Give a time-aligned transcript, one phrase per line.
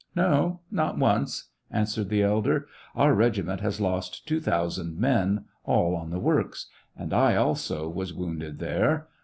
[0.15, 2.65] "No, not once," answered the elder."
[2.95, 6.65] Our regiment has lost two thousand men, all on the works;
[6.97, 9.09] and I, also, was wounded there.